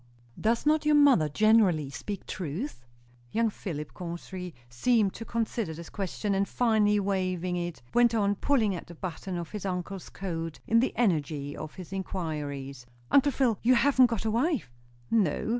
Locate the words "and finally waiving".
6.33-7.55